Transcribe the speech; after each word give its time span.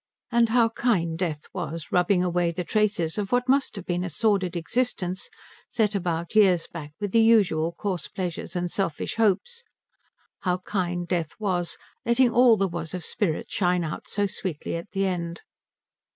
And 0.31 0.49
how 0.49 0.69
kind 0.69 1.15
Death 1.15 1.43
was, 1.53 1.91
rubbing 1.91 2.23
away 2.23 2.49
the 2.49 2.63
traces 2.63 3.19
of 3.19 3.31
what 3.31 3.47
must 3.47 3.75
have 3.75 3.85
been 3.85 4.03
a 4.03 4.09
sordid 4.09 4.55
existence, 4.55 5.29
set 5.69 5.93
about 5.93 6.33
years 6.35 6.65
back 6.65 6.93
with 6.99 7.11
the 7.11 7.21
usual 7.21 7.71
coarse 7.73 8.07
pleasures 8.07 8.55
and 8.55 8.71
selfish 8.71 9.17
hopes, 9.17 9.61
how 10.39 10.57
kind 10.65 11.07
Death 11.07 11.33
was, 11.37 11.77
letting 12.03 12.31
all 12.31 12.57
there 12.57 12.67
was 12.67 12.95
of 12.95 13.05
spirit 13.05 13.51
shine 13.51 13.83
out 13.83 14.09
so 14.09 14.25
sweetly 14.25 14.75
at 14.75 14.89
the 14.89 15.05
end. 15.05 15.41